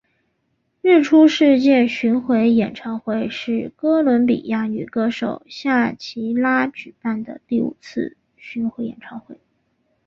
[0.81, 9.39] 日出世界巡回演唱会是哥伦比亚女歌手夏奇拉举办的第五次巡回演唱会。